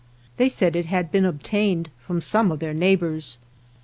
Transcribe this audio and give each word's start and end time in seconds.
They 0.37 0.49
said 0.49 0.75
it 0.75 0.87
had 0.87 1.11
been 1.11 1.25
obtained 1.25 1.91
from 1.99 2.21
some 2.21 2.51
of 2.51 2.57
their 2.57 2.73
neighbors. 2.73 3.37